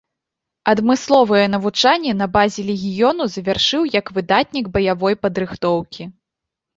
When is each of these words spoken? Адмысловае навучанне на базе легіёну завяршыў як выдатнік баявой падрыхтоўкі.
Адмысловае 0.71 1.41
навучанне 1.55 2.13
на 2.21 2.27
базе 2.37 2.65
легіёну 2.69 3.27
завяршыў 3.33 3.81
як 3.99 4.05
выдатнік 4.15 4.65
баявой 4.79 5.19
падрыхтоўкі. 5.27 6.09